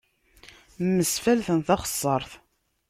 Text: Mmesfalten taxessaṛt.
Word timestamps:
Mmesfalten 0.85 1.59
taxessaṛt. 1.67 2.31